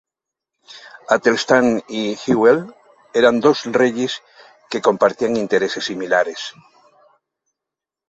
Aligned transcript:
Athelstan 1.09 1.83
y 1.87 2.15
Hywel 2.25 2.73
eran 3.13 3.39
dos 3.39 3.65
reyes 3.65 4.23
que 4.67 4.81
compartían 4.81 5.35
intereses 5.37 5.85
similares. 5.85 6.55